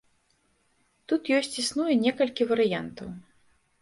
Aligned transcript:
Тут 1.11 1.21
ёсць 1.39 1.53
існуе 1.65 1.93
некалькі 2.07 2.43
варыянтаў. 2.53 3.07